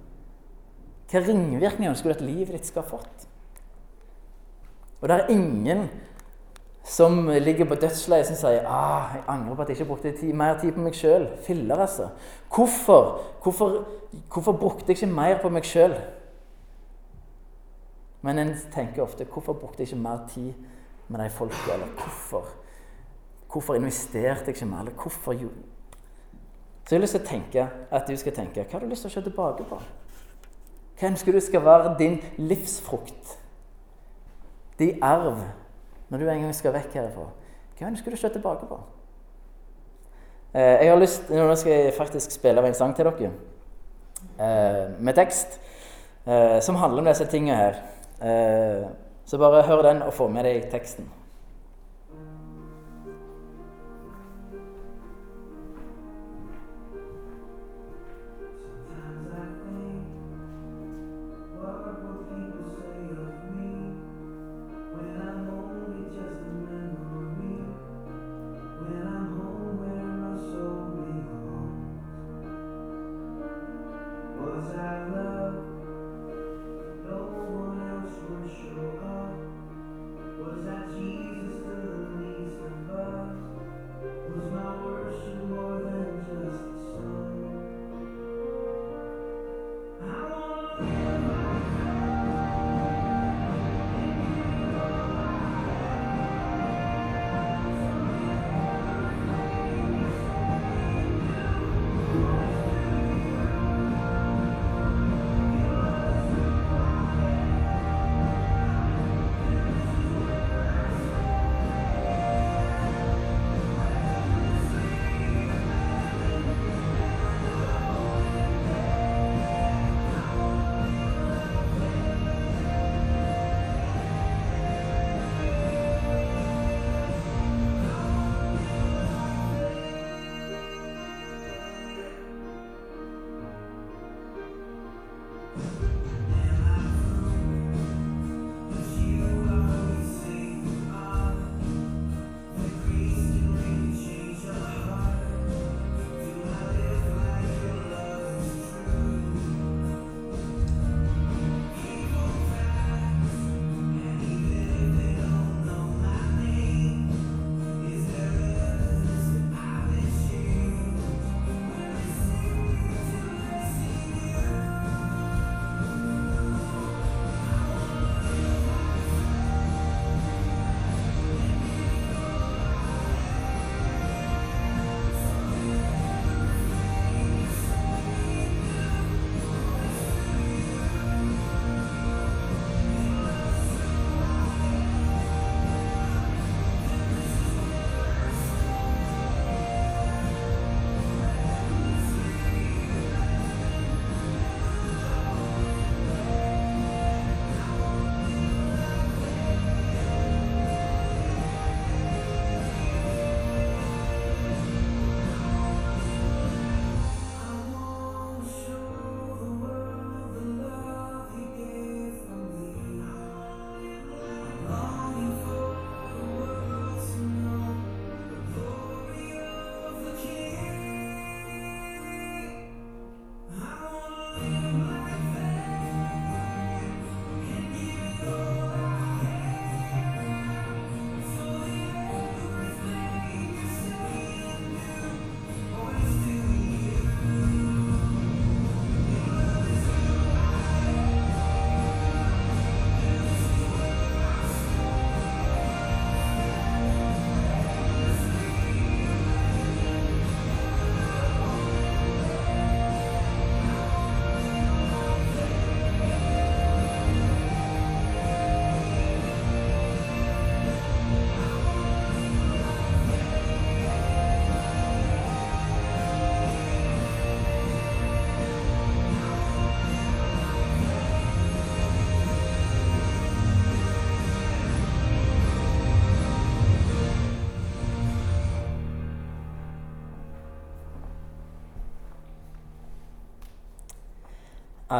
[1.11, 3.27] Hva ringvirkninger ønsker du at livet ditt skal ha fått?
[5.01, 5.87] Og det er ingen
[6.83, 10.33] som ligger på dødsleiet som sier ah, 'Jeg angrer på at jeg ikke brukte tid,
[10.33, 12.09] mer tid på meg sjøl.' Filler, altså.
[12.55, 13.21] Hvorfor?
[13.43, 13.85] Hvorfor,
[14.33, 15.93] hvorfor brukte jeg ikke mer på meg sjøl?
[18.21, 20.53] Men en tenker ofte 'Hvorfor brukte jeg ikke mer tid
[21.07, 22.45] med de folka?' Eller hvorfor?
[23.51, 24.79] Hvorfor investerte jeg ikke mer?
[24.79, 25.49] Eller hvorfor jo?
[26.85, 29.01] Så jeg har lyst til å tenke at du skal tenke Hva har du lyst
[29.01, 29.77] til å se tilbake på?
[30.99, 33.37] Hva ønsker du skal være din livsfrukt?
[34.79, 35.37] Din arv
[36.11, 37.29] når du en gang skal vekk herfra,
[37.79, 38.77] hva ønsker du å se tilbake på?
[40.53, 43.29] Eh, jeg har lyst, Nå skal jeg faktisk spille av en sang til dere
[44.35, 45.55] eh, med tekst
[46.27, 47.79] eh, som handler om disse tingene her.
[49.25, 51.07] Så bare hør den og få med deg teksten.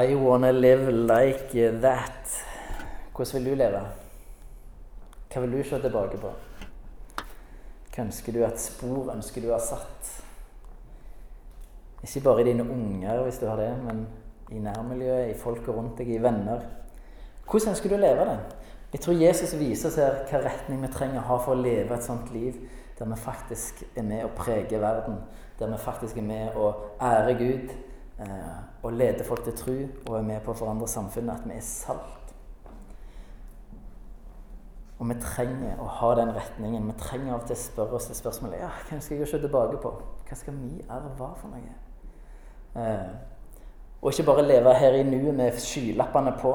[0.01, 2.45] I wanna live like that.
[3.15, 3.81] Hvordan vil du leve?
[5.33, 6.31] Hva vil du se tilbake på?
[7.91, 10.09] Hva ønsker du at spor ønsker du har satt?
[12.01, 14.07] Ikke bare i dine unger, hvis du har det, men
[14.49, 16.65] i nærmiljøet, i folket rundt deg, i venner.
[17.45, 18.39] Hvordan ønsker du å leve det?
[18.95, 21.93] Jeg tror Jesus viser oss her hva retning vi trenger å ha for å leve
[21.93, 22.57] et sånt liv
[22.97, 25.21] der vi faktisk er med å prege verden,
[25.59, 27.71] der vi faktisk er med å ære Gud
[28.25, 29.75] eh, og lede folk til tro
[30.09, 32.33] og er med på å forandre samfunnet, at vi er salt.
[35.01, 36.89] Og vi trenger å ha den retningen.
[36.91, 39.39] Vi trenger av og til å spørre oss det spørsmålet ja, hva skal jeg se
[39.41, 39.93] tilbake på?
[40.27, 41.77] Hva skal min arv være for noe?
[42.81, 43.07] Eh,
[44.01, 46.53] og ikke bare leve her i nuet med skylappene på,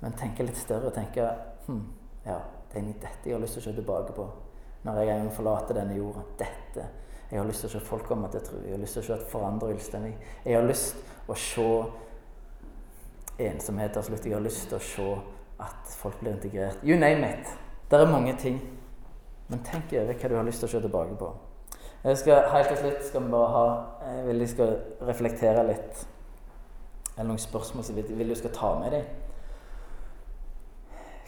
[0.00, 0.92] men tenke litt større.
[0.96, 1.28] Tenke
[1.66, 1.84] hm,
[2.24, 2.40] ja,
[2.72, 4.26] det er dette jeg har lyst til å se tilbake på
[4.86, 6.22] når jeg en gang forlater denne jorda.
[6.38, 6.88] Dette
[7.30, 8.60] Jeg har lyst til å se folk komme til tro.
[8.62, 10.02] Jeg har lyst til å se et forandrelse.
[10.44, 11.70] Jeg har lyst til å se
[13.48, 14.26] ensomhet til slutt.
[14.26, 15.08] Jeg har lyst til å se
[15.66, 16.84] at folk blir integrert.
[16.84, 17.50] You name it.
[17.90, 18.60] Det er mange ting.
[19.48, 21.32] Men tenk over hva du har lyst til å se tilbake på.
[22.06, 23.66] Jeg skal, helt til slutt skal vi bare ha
[24.06, 24.76] Jeg vil jeg skal
[25.08, 26.06] reflektere litt.
[27.16, 29.04] Eller noen spørsmål som jeg vil du skal ta med deg.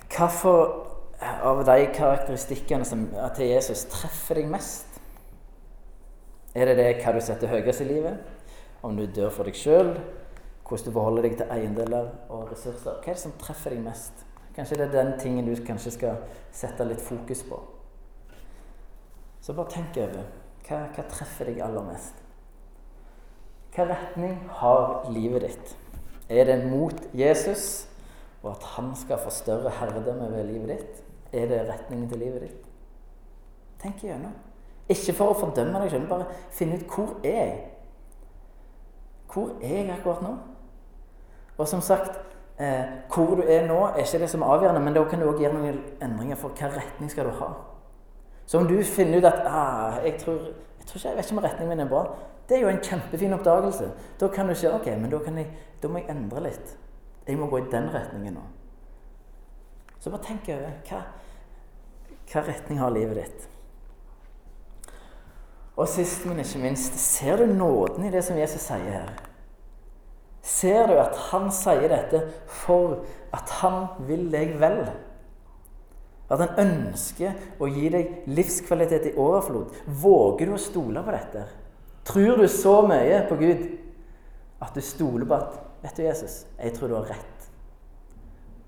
[0.09, 0.59] Hvilke
[1.19, 2.87] av de karakteristikkene
[3.37, 4.88] til Jesus treffer deg mest?
[6.55, 8.21] Er det det hva du setter høyest i livet?
[8.83, 9.93] Om du dør for deg sjøl?
[10.69, 13.01] Hvordan du forholder deg til eiendeler og ressurser?
[13.03, 14.25] Hva er det som treffer deg mest?
[14.57, 16.23] Kanskje det er den tingen du kanskje skal
[16.55, 17.61] sette litt fokus på.
[19.41, 20.25] Så bare tenk over
[20.67, 22.25] hva, hva treffer deg aller mest.
[23.75, 25.77] Hva retning har livet ditt?
[26.29, 27.87] Er det mot Jesus
[28.43, 31.01] og at han skal få større herredømme ved livet ditt?
[31.33, 32.69] Er det retningen til livet ditt?
[33.79, 34.35] Tenk igjennom.
[34.89, 37.59] Ikke for å fordømme deg selv, bare finne ut hvor er jeg
[39.29, 40.31] Hvor er jeg akkurat nå?
[41.59, 42.15] Og som sagt,
[42.59, 45.27] eh, hvor du er nå, er ikke det som er avgjørende, men da kan du
[45.29, 47.49] òg gjøre noen endringer for hvilken retning skal du ha.
[48.47, 50.39] Så om du finner ut at ah, jeg, tror,
[50.79, 52.05] jeg, tror ikke, jeg vet ikke om retningen min er bra,
[52.49, 53.91] det er jo en kjempefin oppdagelse.
[54.21, 55.51] Da kan du si ok, men da, jeg,
[55.83, 56.73] da må jeg endre litt.
[57.27, 58.47] Jeg må gå i den retningen nå.
[60.01, 61.03] Så bare tenk over hva,
[62.33, 63.49] hva retning har livet ditt.
[65.79, 69.17] Og sist, men ikke minst, ser du nåden i det som Jesus sier her?
[70.49, 72.23] ser du at han sier dette
[72.63, 73.03] for
[73.37, 74.83] at han vil deg vel.
[76.29, 79.73] At han ønsker å gi deg livskvalitet i overflod.
[79.87, 81.47] Våger du å stole på dette?
[82.09, 83.65] Tror du så mye på Gud
[84.65, 87.45] at du stoler på at Vet du, Jesus, jeg tror du har rett.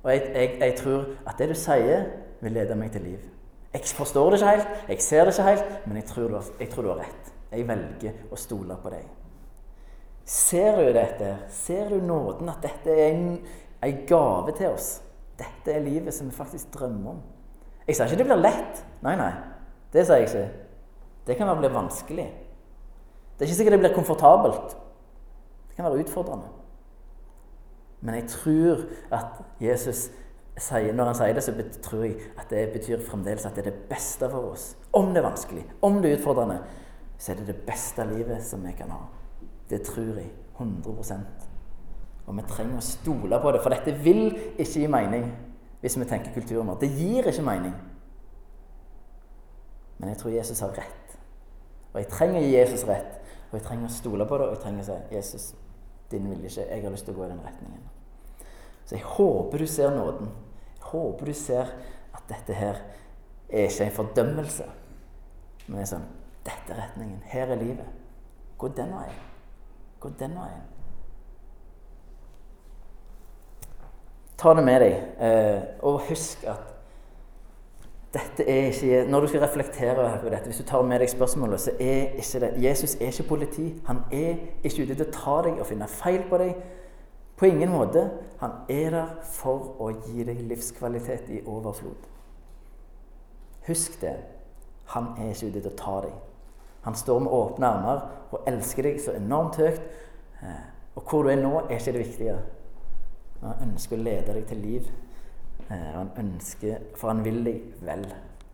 [0.05, 2.05] Og jeg, jeg, jeg tror at det du sier,
[2.39, 3.25] vil lede meg til liv.
[3.73, 6.71] Jeg forstår det ikke helt, jeg ser det ikke helt, men jeg tror har, jeg
[6.71, 7.33] tror du har rett.
[7.51, 9.05] Jeg velger å stole på deg.
[10.31, 11.31] Ser du dette?
[11.51, 12.51] Ser du nåden?
[12.51, 13.39] At dette er en,
[13.83, 14.91] en gave til oss?
[15.39, 17.23] Dette er livet som vi faktisk drømmer om.
[17.87, 18.83] Jeg sier ikke det blir lett.
[19.03, 19.33] Nei, nei.
[19.91, 20.45] Det sier jeg ikke.
[21.27, 22.29] Det kan være bli vanskelig.
[23.35, 24.75] Det er ikke sikkert det blir komfortabelt.
[25.71, 26.51] Det kan være utfordrende.
[28.01, 30.09] Men jeg tror at Jesus
[30.59, 33.71] sier, når han sier det, så tror jeg at det betyr fremdeles at det er
[33.71, 34.75] det beste for oss.
[34.93, 36.59] Om det er vanskelig, om det er utfordrende,
[37.19, 39.05] så er det det beste livet som vi kan ha.
[39.71, 41.47] Det tror jeg 100%
[42.27, 44.27] Og vi trenger å stole på det, for dette vil
[44.59, 45.25] ikke gi mening
[45.81, 46.77] hvis vi tenker kulturen vår.
[46.83, 47.73] Det gir ikke mening.
[49.99, 51.17] Men jeg tror Jesus har rett.
[51.93, 53.17] Og jeg trenger å gi Jesus rett.
[53.51, 55.55] Og jeg trenger å stole på det, og jeg trenger å si 'Jesus,
[56.11, 56.69] din vilje ikke.
[56.71, 58.00] Jeg har lyst til å gå i den retningen'.
[58.91, 60.33] Så jeg håper du ser nåden.
[60.77, 61.69] Jeg håper du ser
[62.15, 62.81] at dette her
[63.49, 64.65] er ikke en fordømmelse,
[65.69, 66.09] men det er sånn
[66.41, 67.21] Dette er retningen.
[67.31, 67.87] Her er livet.
[68.59, 69.19] Gå den veien.
[70.01, 70.65] Gå den veien.
[74.41, 76.67] Ta det med deg, eh, og husk at
[78.11, 81.61] dette er ikke Når du skal reflektere over dette, hvis du tar med deg spørsmålet,
[81.61, 83.71] så er ikke det Jesus er ikke politi.
[83.87, 86.57] Han er ikke ute til å ta deg og finne feil på deg.
[87.41, 88.11] På ingen måte.
[88.39, 92.05] Han er der for å gi deg livskvalitet i overflod.
[93.65, 94.17] Husk det.
[94.93, 96.19] Han er ikke ute til å ta deg.
[96.85, 99.81] Han står med åpne armer og elsker deg så enormt høyt.
[100.45, 102.37] Eh, og hvor du er nå, er ikke det viktige.
[103.41, 104.93] Han ønsker å lede deg til liv.
[105.71, 108.05] Eh, han ønsker, For han vil deg vel.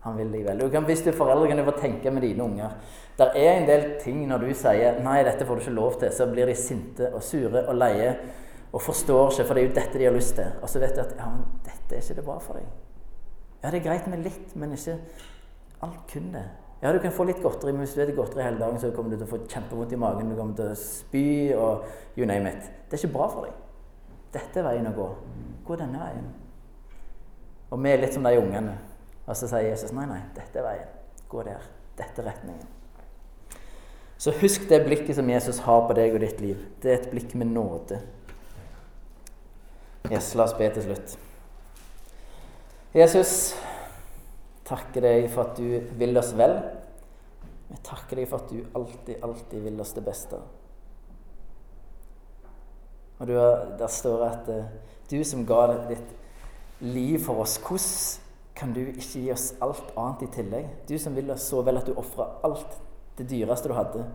[0.07, 0.62] Han vil deg vel.
[0.62, 2.79] Du kan, hvis du er foreldre, kan du få tenke med dine unger.
[3.18, 6.12] Der er en del ting når du sier 'nei, dette får du ikke lov til',
[6.12, 8.14] så blir de sinte og sure og leie
[8.76, 10.48] og forstår ikke, for det er jo dette de har lyst til.
[10.60, 12.72] Og så vet de at 'ja, men dette er ikke det bra for deg'.
[13.62, 14.98] Ja, det er greit med litt, men ikke
[15.82, 16.44] alt kun det.
[16.82, 19.10] Ja, du kan få litt godteri, men hvis du spiser godteri hele dagen, så kommer
[19.10, 21.84] du til å få kjempevondt i magen, du kommer til å spy og
[22.16, 22.70] you name it.
[22.90, 23.52] Det er ikke bra for deg.
[24.32, 25.08] Dette er veien å gå.
[25.64, 26.28] Gå denne veien.
[27.70, 28.78] Og vi er litt som de ungene.
[29.26, 30.88] Og så sier Jesus nei, nei, dette er veien.
[31.28, 31.64] Gå der.
[31.96, 32.68] Dette er retningen.
[34.18, 36.61] Så husk det blikket som Jesus har på deg og ditt liv.
[36.82, 38.01] Det er et blikk med nåde.
[40.11, 41.16] Yes, la oss be til slutt.
[42.96, 43.30] Jesus,
[44.66, 46.54] takker deg for at du vil oss vel.
[47.66, 50.38] Vi takker deg for at du alltid, alltid vil oss det beste.
[53.18, 54.64] Og har, Der står det at uh,
[55.11, 56.14] du som ga ditt
[56.80, 58.22] liv for oss, hvordan
[58.57, 60.68] kan du ikke gi oss alt annet i tillegg?
[60.88, 62.78] Du som vil oss så vel at du ofra alt
[63.18, 64.07] det dyreste du hadde.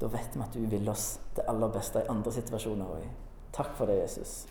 [0.00, 3.23] Da vet vi at du vil oss det aller beste i andre situasjoner òg.
[3.54, 4.44] Takk for det, Jesus.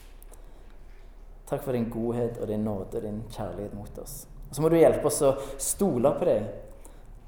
[1.49, 4.23] Takk for din godhet og din nåde og din kjærlighet mot oss.
[4.49, 6.51] Og så må du hjelpe oss å stole på deg.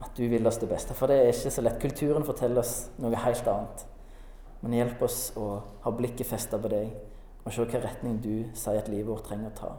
[0.06, 0.94] at du vil oss det beste.
[0.94, 1.80] For det er ikke så lett.
[1.82, 3.86] Kulturen forteller oss noe helt annet.
[4.62, 5.46] Men hjelp oss å
[5.82, 6.92] ha blikket festa på deg
[7.46, 9.72] og se hvilken retning du sier at livet vårt trenger å ta.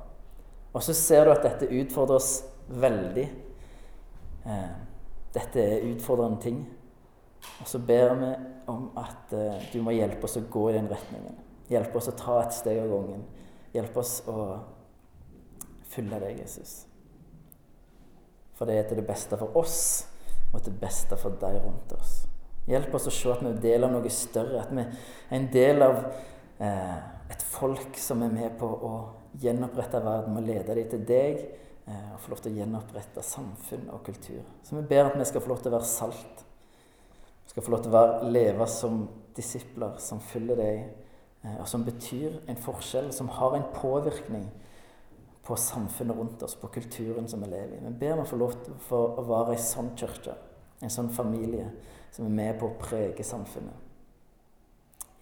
[0.73, 2.33] Og så ser du at dette utfordrer oss
[2.69, 3.27] veldig.
[4.47, 4.75] Eh,
[5.37, 6.61] dette er utfordrende ting.
[7.61, 8.35] Og så ber vi
[8.73, 11.46] om at eh, du må hjelpe oss å gå i den retningen.
[11.71, 13.25] Hjelpe oss å ta et steg av gangen.
[13.75, 14.37] Hjelp oss å
[15.91, 16.79] følge deg, Jesus.
[18.57, 20.07] For det er til det beste for oss
[20.53, 22.23] og til det beste for deg rundt oss.
[22.67, 24.63] Hjelp oss å se at vi er del av noe større.
[24.63, 26.01] At vi er en del av
[26.63, 26.97] eh,
[27.31, 28.93] et folk som er med på å
[29.43, 31.45] gjenopprette verden og lede dem til deg.
[31.87, 34.43] Eh, og få lov til å gjenopprette samfunn og kultur.
[34.67, 36.43] Så vi ber at vi skal få lov til å være salt.
[37.45, 39.05] Vi skal få lov til å være, leve som
[39.37, 40.81] disipler som følger deg,
[41.61, 44.47] og som betyr en forskjell, som har en påvirkning
[45.47, 47.83] på samfunnet rundt oss, på kulturen som vi lever i.
[47.85, 50.35] Vi ber om å få lov til å være ei sånn kirke,
[50.83, 51.69] en sånn familie,
[52.11, 53.85] som er med på å prege samfunnet.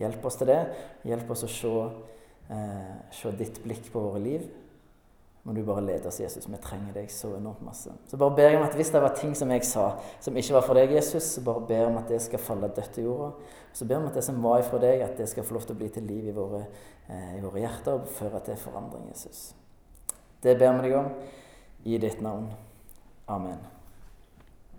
[0.01, 0.61] Hjelp oss til det.
[1.07, 1.75] Hjelp oss å se,
[2.51, 4.49] eh, se ditt blikk på våre liv.
[5.45, 6.47] Må du bare lede oss, Jesus.
[6.49, 7.93] Vi trenger deg så enormt masse.
[8.09, 9.91] Så bare ber jeg om at hvis det var ting som jeg sa
[10.25, 12.73] som ikke var for deg, Jesus, så bare ber jeg om at det skal falle
[12.73, 13.29] dødt i jorda.
[13.77, 15.69] Så ber jeg om at det som var ifra deg, at det skal få lov
[15.69, 16.65] til å bli til liv i våre,
[17.11, 19.51] eh, i våre hjerter og føre til forandring, Jesus.
[20.41, 21.13] Det ber vi deg om
[21.85, 22.49] i ditt navn.
[23.29, 23.74] Amen.